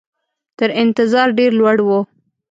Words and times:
تر 0.57 0.69
انتظار 0.83 1.27
ډېر 1.39 1.51
لوړ 1.59 1.77
وو. 1.87 1.99